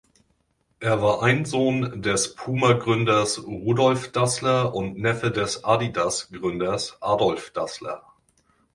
Er 0.79 1.03
war 1.03 1.21
ein 1.21 1.45
Sohn 1.45 2.01
des 2.01 2.33
"Puma"-Gründers 2.33 3.39
Rudolf 3.45 4.11
Dassler 4.11 4.73
und 4.73 4.97
Neffe 4.97 5.29
des 5.29 5.63
"Adidas"-Gründers 5.63 6.93
Adolf 7.01 7.51
Dassler. 7.51 8.01